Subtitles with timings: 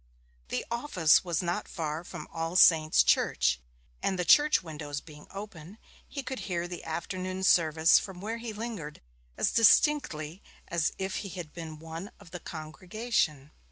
[0.47, 3.59] The office was not far from All Saints' Church,
[4.01, 5.77] and the church windows being open,
[6.07, 8.99] he could hear the afternoon service from where he lingered
[9.37, 13.51] as distinctly as if he had been one of the congregation.